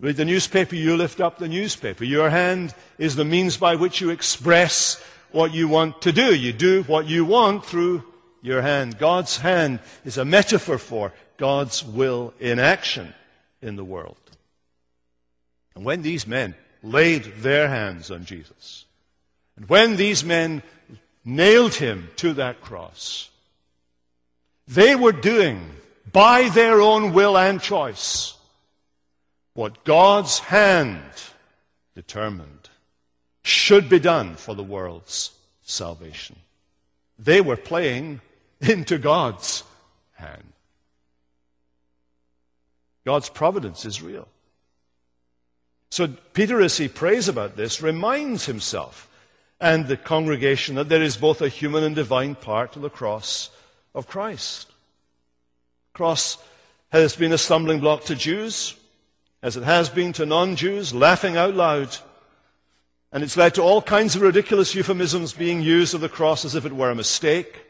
[0.01, 2.05] read the newspaper, you lift up the newspaper.
[2.05, 6.35] Your hand is the means by which you express what you want to do.
[6.35, 8.05] You do what you want through
[8.43, 8.99] your hand.
[8.99, 13.15] God's hand is a metaphor for God's will in action
[13.63, 14.17] in the world.
[15.75, 18.87] And when these men laid their hands on Jesus,
[19.57, 20.63] and when these men
[21.25, 23.31] nailed him to that cross,
[24.67, 25.71] they were doing,
[26.13, 28.37] by their own will and choice,
[29.55, 31.01] what God's hand
[31.95, 32.69] determined
[33.43, 35.31] should be done for the world's
[35.63, 36.37] salvation.
[37.19, 38.21] They were playing
[38.61, 39.63] into God's
[40.15, 40.53] hand.
[43.05, 44.29] God's providence is real.
[45.91, 49.09] So Peter, as he prays about this, reminds himself
[49.61, 53.51] and the congregation that there is both a human and divine part to the cross
[53.97, 54.71] of Christ.
[55.93, 56.39] Cross
[56.91, 58.77] has been a stumbling block to Jews,
[59.43, 61.97] as it has been to non-Jews, laughing out loud.
[63.11, 66.55] And it's led to all kinds of ridiculous euphemisms being used of the cross as
[66.55, 67.67] if it were a mistake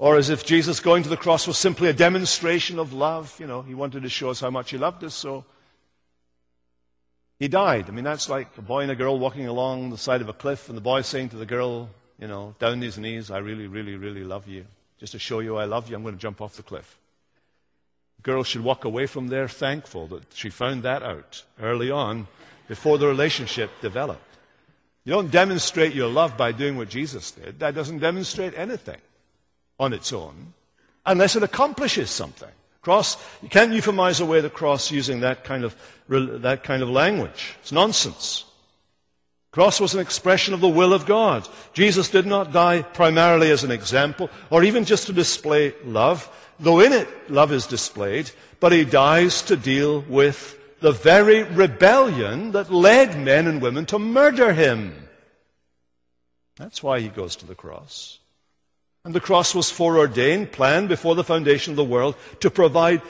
[0.00, 3.36] or as if Jesus going to the cross was simply a demonstration of love.
[3.38, 5.44] You know, he wanted to show us how much he loved us, so
[7.38, 7.84] he died.
[7.86, 10.32] I mean, that's like a boy and a girl walking along the side of a
[10.32, 13.66] cliff, and the boy saying to the girl, you know, down his knees, I really,
[13.66, 14.66] really, really love you.
[14.98, 16.98] Just to show you I love you, I'm going to jump off the cliff.
[18.16, 22.28] The girl should walk away from there thankful that she found that out early on
[22.68, 24.20] before the relationship developed.
[25.04, 27.60] You don't demonstrate your love by doing what Jesus did.
[27.60, 29.00] That doesn't demonstrate anything
[29.78, 30.52] on its own
[31.06, 32.50] unless it accomplishes something.
[32.82, 35.74] Cross, you can't euphemize away the cross using that kind of,
[36.08, 37.56] that kind of language.
[37.62, 38.44] It's nonsense.
[39.52, 41.48] Cross was an expression of the will of God.
[41.72, 46.78] Jesus did not die primarily as an example or even just to display love, though
[46.80, 52.72] in it love is displayed, but he dies to deal with the very rebellion that
[52.72, 55.08] led men and women to murder him.
[56.56, 58.18] That's why he goes to the cross.
[59.04, 63.02] And the cross was foreordained, planned before the foundation of the world to provide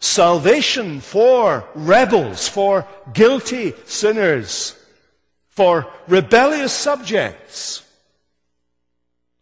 [0.00, 4.77] salvation for rebels, for guilty sinners,
[5.58, 7.82] for rebellious subjects,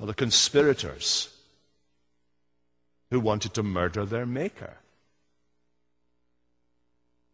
[0.00, 1.29] for the conspirators
[3.11, 4.79] who wanted to murder their Maker.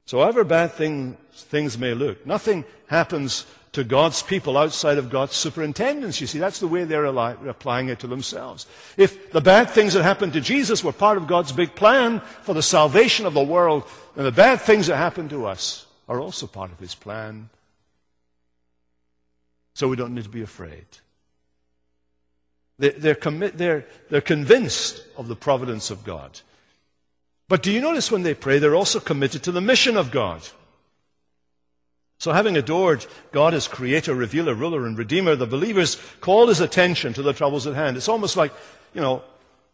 [0.07, 5.37] So, however bad thing, things may look, nothing happens to God's people outside of God's
[5.37, 6.21] superintendence.
[6.21, 8.67] You see, that's the way they're applying it to themselves.
[8.97, 12.53] If the bad things that happened to Jesus were part of God's big plan for
[12.53, 13.85] the salvation of the world,
[14.17, 17.49] then the bad things that happen to us are also part of His plan.
[19.75, 20.87] So we don't need to be afraid.
[22.79, 26.41] They're, commit, they're, they're convinced of the providence of God.
[27.49, 30.43] But do you notice when they pray, they're also committed to the mission of God?
[32.19, 37.13] So, having adored God as creator, revealer, ruler, and redeemer, the believers call his attention
[37.15, 37.97] to the troubles at hand.
[37.97, 38.53] It's almost like,
[38.95, 39.23] you know,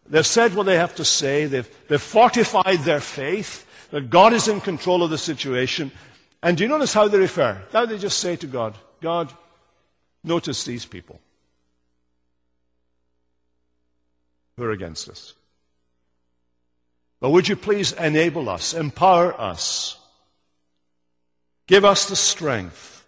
[0.08, 4.48] they've said what they have to say, they've, they've fortified their faith, that God is
[4.48, 5.92] in control of the situation.
[6.42, 7.62] And do you notice how they refer?
[7.72, 9.32] Now they just say to God, God,
[10.24, 11.20] notice these people
[14.56, 15.34] who are against us.
[17.20, 19.98] But would you please enable us, empower us
[21.68, 23.06] Give us the strength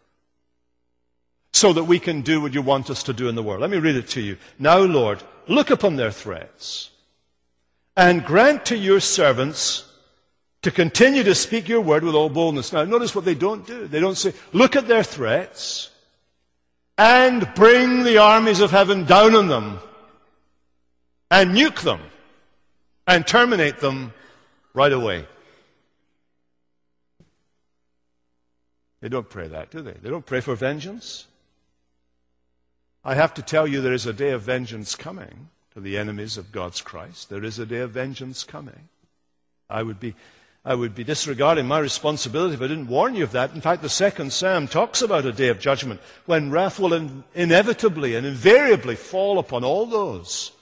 [1.53, 3.63] so that we can do what you want us to do in the world.
[3.63, 4.37] Let me read it to you.
[4.59, 6.91] Now, Lord, look upon their threats
[7.97, 9.91] and grant to your servants
[10.63, 12.73] to continue to speak your word with all boldness.
[12.73, 13.89] Now, notice what they don't do.
[13.89, 15.91] They don't say, look at their threats
[17.01, 19.79] and bring the armies of heaven down on them
[21.31, 21.99] and nuke them
[23.07, 24.13] and terminate them
[24.75, 25.27] right away.
[29.01, 29.95] They don't pray that, do they?
[29.95, 31.27] They don't pray for vengeance.
[33.03, 36.37] I have to tell you, there is a day of vengeance coming to the enemies
[36.37, 37.31] of God's Christ.
[37.31, 38.91] There is a day of vengeance coming.
[39.71, 40.15] I would be,
[40.65, 43.55] I would be disregarding my responsibility if I didn't warn you of that.
[43.55, 47.25] In fact, the second Psalm talks about a day of judgment when wrath will in,
[47.35, 50.53] inevitably and invariably fall upon all those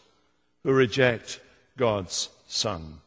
[0.62, 1.40] who reject
[1.76, 3.00] God's Son.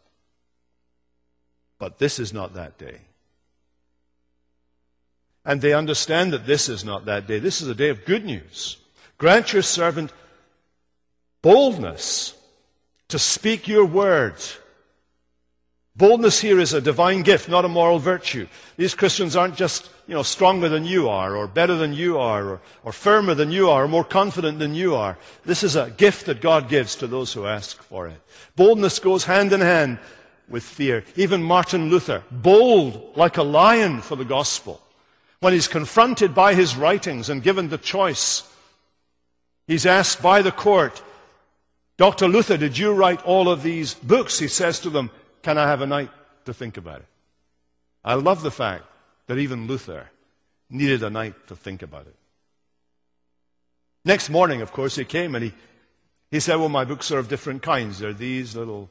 [1.80, 3.00] But this is not that day.
[5.46, 7.40] And they understand that this is not that day.
[7.40, 8.78] This is a day of good news.
[9.18, 10.12] Grant your servant
[11.42, 12.36] boldness
[13.08, 14.36] to speak your word.
[16.02, 18.48] Boldness here is a divine gift, not a moral virtue.
[18.76, 22.44] These Christians aren't just, you know, stronger than you are, or better than you are,
[22.44, 25.20] or, or firmer than you are, or more confident than you are.
[25.46, 28.20] This is a gift that God gives to those who ask for it.
[28.56, 30.00] Boldness goes hand in hand
[30.50, 31.04] with fear.
[31.18, 34.82] Even Martin Luther, bold like a lion for the gospel.
[35.40, 38.52] When he's confronted by his writings and given the choice,
[39.68, 41.04] he's asked by the court,
[41.98, 42.28] Dr.
[42.28, 44.40] Luther, did you write all of these books?
[44.40, 45.12] He says to them,
[45.42, 46.12] Can I have a night
[46.46, 47.08] to think about it?
[48.04, 48.86] I love the fact
[49.28, 50.10] that even Luther
[50.70, 52.16] needed a night to think about it.
[54.04, 55.54] Next morning, of course, he came and he,
[56.32, 58.00] he said, Well, my books are of different kinds.
[58.00, 58.90] There are these little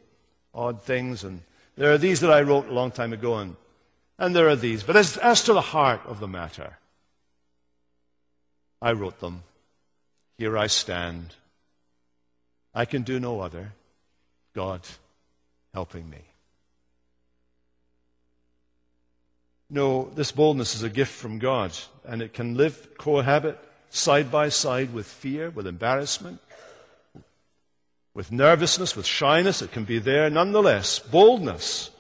[0.55, 1.43] odd things, and
[1.77, 3.57] there are these that I wrote a long time ago, and
[4.21, 4.83] and there are these.
[4.83, 6.77] But as, as to the heart of the matter,
[8.81, 9.45] I wrote them.
[10.37, 11.35] Here I stand.
[12.75, 13.73] I can do no other.
[14.55, 14.83] God
[15.73, 16.19] helping me.
[19.71, 21.73] No, this boldness is a gift from God,
[22.05, 23.57] and it can live, cohabit
[23.89, 26.41] side by side with fear, with embarrassment,
[28.13, 29.63] with nervousness, with shyness.
[29.63, 30.29] It can be there.
[30.29, 31.91] Nonetheless, boldness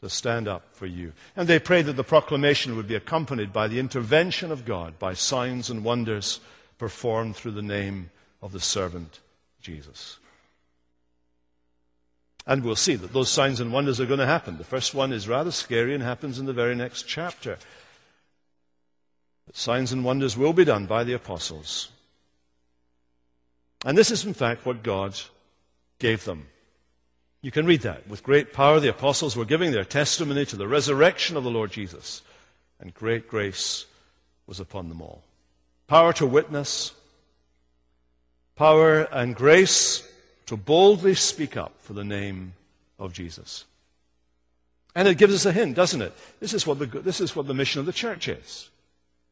[0.00, 1.12] to stand up for you.
[1.36, 5.14] And they prayed that the proclamation would be accompanied by the intervention of God, by
[5.14, 6.40] signs and wonders
[6.78, 8.10] performed through the name
[8.42, 9.20] of the servant
[9.60, 10.18] Jesus.
[12.46, 14.58] And we'll see that those signs and wonders are going to happen.
[14.58, 17.58] The first one is rather scary and happens in the very next chapter.
[19.46, 21.88] But signs and wonders will be done by the apostles.
[23.84, 25.18] And this is, in fact, what God
[25.98, 26.48] gave them.
[27.40, 28.08] You can read that.
[28.08, 31.72] With great power, the apostles were giving their testimony to the resurrection of the Lord
[31.72, 32.22] Jesus,
[32.80, 33.84] and great grace
[34.46, 35.22] was upon them all.
[35.86, 36.92] Power to witness,
[38.56, 40.02] power and grace
[40.46, 42.54] to boldly speak up for the name
[42.98, 43.64] of Jesus.
[44.94, 46.12] And it gives us a hint, doesn't it?
[46.40, 48.70] This is what the, this is what the mission of the church is.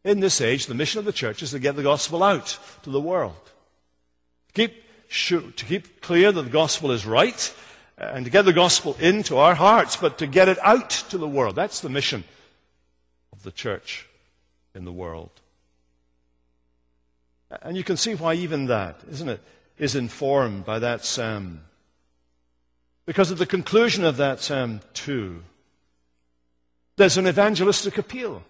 [0.04, 2.90] In this age, the mission of the church is to get the gospel out to
[2.90, 3.50] the world.
[4.54, 4.72] Keep,
[5.26, 7.54] to keep clear that the gospel is right
[7.98, 11.18] uh, and to get the gospel into our hearts, but to get it out to
[11.18, 11.54] the world.
[11.54, 12.24] That's the mission
[13.32, 14.08] of the church
[14.74, 15.30] in the world.
[17.60, 19.40] And you can see why even that, isn't it,
[19.82, 21.60] is informed by that psalm.
[23.04, 25.42] Because at the conclusion of that psalm, too,
[26.96, 28.44] there's an evangelistic appeal.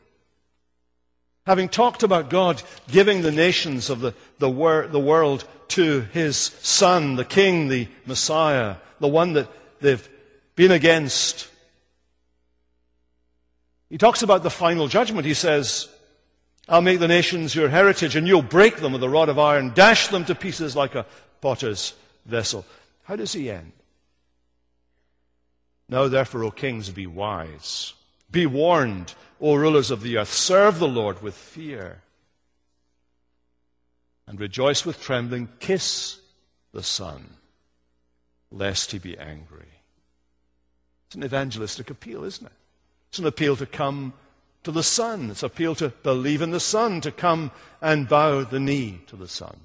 [1.46, 6.36] Having talked about God giving the nations of the, the, wor- the world to his
[6.36, 9.48] Son, the King, the Messiah, the one that
[9.80, 10.06] they've
[10.54, 11.48] been against.
[13.88, 15.24] He talks about the final judgment.
[15.24, 15.88] He says,
[16.68, 19.72] I'll make the nations your heritage, and you'll break them with a rod of iron,
[19.74, 21.06] dash them to pieces like a
[21.40, 21.94] potter's
[22.24, 22.64] vessel.
[23.04, 23.72] How does he end?
[25.88, 27.94] Now, therefore, O kings, be wise.
[28.30, 30.32] Be warned, O rulers of the earth.
[30.32, 32.00] Serve the Lord with fear.
[34.26, 35.48] And rejoice with trembling.
[35.58, 36.20] Kiss
[36.72, 37.36] the Son
[38.52, 39.66] lest he be angry.
[41.06, 42.52] It's an evangelistic appeal, isn't it?
[43.08, 44.12] It's an appeal to come
[44.64, 45.30] to the Son.
[45.30, 47.50] It's appeal to believe in the Son, to come
[47.80, 49.56] and bow the knee to the Son.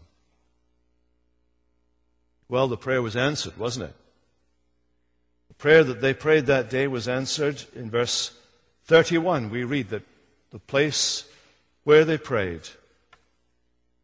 [2.49, 3.95] Well, the prayer was answered, wasn't it?
[5.49, 8.31] The prayer that they prayed that day was answered in verse
[8.85, 9.49] 31.
[9.49, 10.03] We read that
[10.51, 11.27] the place
[11.83, 12.61] where they prayed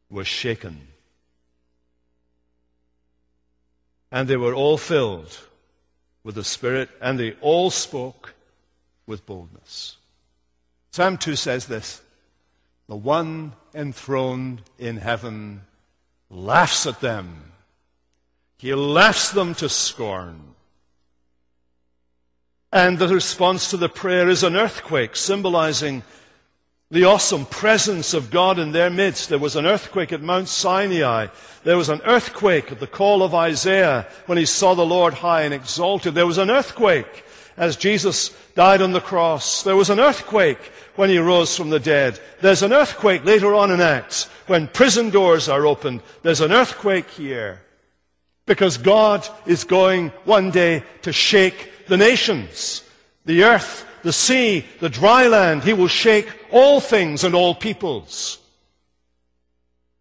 [0.09, 0.87] was shaken
[4.13, 5.39] And they were all filled
[6.23, 8.35] with the Spirit, and they all spoke
[9.07, 9.97] with boldness.
[10.93, 12.03] Psalm 2 says this
[12.87, 15.61] The one enthroned in heaven
[16.29, 17.51] laughs at them,
[18.59, 20.39] he laughs them to scorn.
[22.71, 26.03] And the response to the prayer is an earthquake, symbolizing
[26.91, 29.29] the awesome presence of God in their midst.
[29.29, 31.27] There was an earthquake at Mount Sinai.
[31.63, 35.41] There was an earthquake at the call of Isaiah when he saw the Lord high
[35.41, 36.13] and exalted.
[36.13, 37.25] There was an earthquake
[37.57, 39.63] as Jesus died on the cross.
[39.63, 40.59] There was an earthquake
[40.95, 42.19] when he rose from the dead.
[42.41, 46.01] There's an earthquake later on in Acts when prison doors are opened.
[46.21, 47.61] There's an earthquake here
[48.45, 52.83] because God is going one day to shake the nations,
[53.25, 55.63] the earth, the sea, the dry land.
[55.63, 58.39] He will shake all things and all peoples.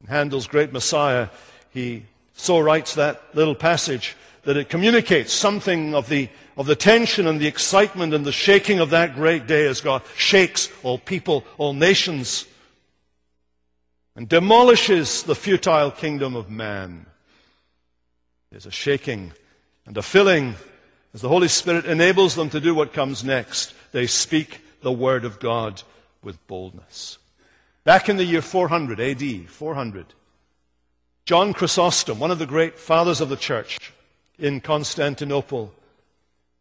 [0.08, 1.28] Handel's great Messiah,
[1.70, 7.26] he so writes that little passage that it communicates something of the, of the tension
[7.26, 11.44] and the excitement and the shaking of that great day as God shakes all people,
[11.58, 12.46] all nations,
[14.14, 17.06] and demolishes the futile kingdom of man.
[18.50, 19.32] There's a shaking
[19.86, 20.56] and a filling
[21.14, 25.24] as the Holy Spirit enables them to do what comes next, they speak the Word
[25.24, 25.82] of God
[26.22, 27.18] with boldness.
[27.84, 30.06] Back in the year 400 AD, 400,
[31.26, 33.92] John Chrysostom, one of the great fathers of the church
[34.38, 35.72] in Constantinople,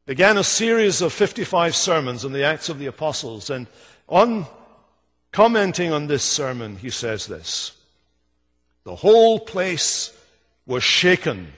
[0.06, 3.50] began a series of 55 sermons on the Acts of the Apostles.
[3.50, 3.68] And
[4.08, 4.46] on
[5.32, 7.74] commenting on this sermon, he says this
[8.84, 10.16] The whole place
[10.66, 11.54] was shaken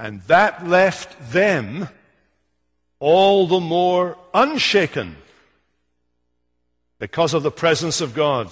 [0.00, 1.86] and that left them
[3.00, 5.14] all the more unshaken
[6.98, 8.50] because of the presence of God.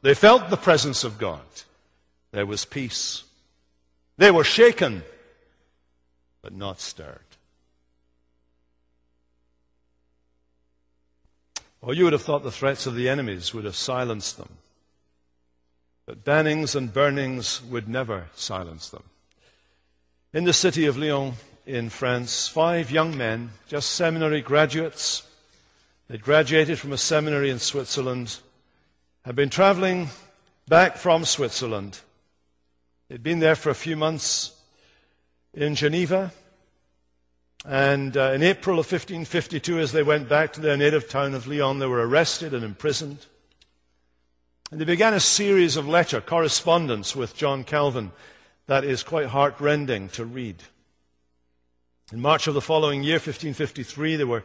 [0.00, 1.44] They felt the presence of God.
[2.30, 3.24] There was peace.
[4.16, 5.02] They were shaken,
[6.40, 7.25] but not stirred.
[11.86, 14.48] Or you would have thought the threats of the enemies would have silenced them.
[16.04, 19.04] But bannings and burnings would never silence them.
[20.34, 21.34] In the city of Lyon
[21.64, 25.22] in France, five young men, just seminary graduates,
[26.08, 28.38] they graduated from a seminary in Switzerland,
[29.24, 30.08] had been traveling
[30.66, 32.00] back from Switzerland.
[33.08, 34.60] They'd been there for a few months
[35.54, 36.32] in Geneva.
[37.64, 41.46] And uh, in April of 1552, as they went back to their native town of
[41.46, 43.26] Lyon, they were arrested and imprisoned.
[44.70, 48.12] And they began a series of letter correspondence with John Calvin
[48.66, 50.56] that is quite heartrending to read.
[52.12, 54.44] In March of the following year, 1553, they were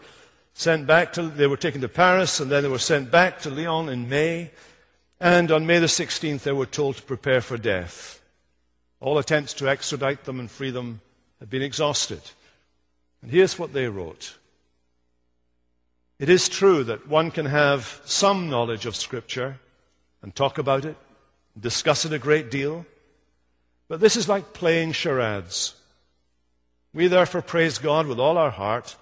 [0.53, 3.49] sent back to, they were taken to Paris, and then they were sent back to
[3.49, 4.51] Lyon in May.
[5.19, 8.21] And on May the 16th, they were told to prepare for death.
[8.99, 11.01] All attempts to extradite them and free them
[11.39, 12.21] had been exhausted.
[13.21, 14.37] And here's what they wrote.
[16.19, 19.59] It is true that one can have some knowledge of Scripture
[20.21, 20.95] and talk about it,
[21.59, 22.85] discuss it a great deal,
[23.87, 25.73] but this is like playing charades.
[26.93, 28.95] We therefore praise God with all our heart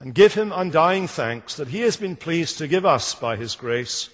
[0.00, 3.54] and give Him undying thanks that He has been pleased to give us, by His
[3.54, 4.08] grace,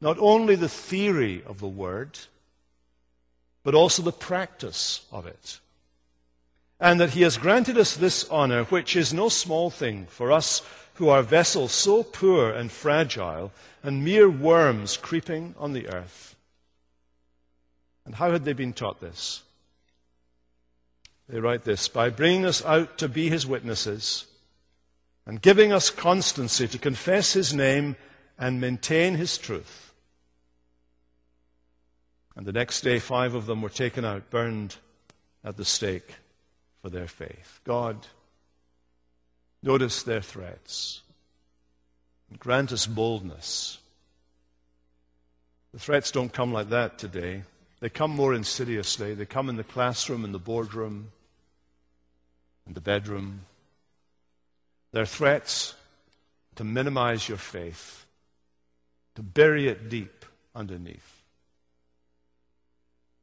[0.00, 2.18] not only the theory of the Word,
[3.64, 5.58] but also the practice of it.
[6.80, 10.62] And that He has granted us this honor, which is no small thing for us
[10.94, 13.52] who are vessels so poor and fragile
[13.82, 16.36] and mere worms creeping on the earth.
[18.04, 19.42] And how had they been taught this?
[21.28, 24.26] They write this by bringing us out to be his witnesses
[25.26, 27.96] and giving us constancy to confess his name
[28.38, 29.92] and maintain his truth.
[32.34, 34.76] And the next day, five of them were taken out, burned
[35.44, 36.14] at the stake
[36.82, 37.60] for their faith.
[37.64, 38.06] God,
[39.62, 41.02] notice their threats
[42.38, 43.78] grant us boldness.
[45.72, 47.42] The threats don't come like that today.
[47.80, 49.14] They come more insidiously.
[49.14, 51.12] They come in the classroom, in the boardroom,
[52.66, 53.42] in the bedroom.
[54.92, 55.74] They're threats
[56.56, 58.04] to minimize your faith,
[59.14, 60.24] to bury it deep
[60.54, 61.22] underneath.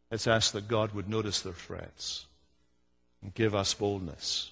[0.10, 2.26] Let's ask that God would notice their threats
[3.34, 4.52] give us boldness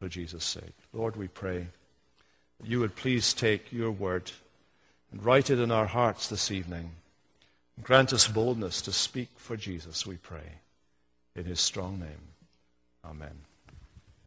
[0.00, 0.74] for Jesus' sake.
[0.92, 1.68] Lord, we pray
[2.60, 4.32] that you would please take your word
[5.10, 6.90] and write it in our hearts this evening.
[7.82, 10.58] Grant us boldness to speak for Jesus, we pray.
[11.34, 12.28] In his strong name.
[13.04, 13.51] Amen.